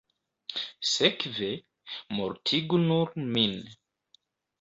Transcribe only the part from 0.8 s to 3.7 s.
Sekve, mortigu nur min.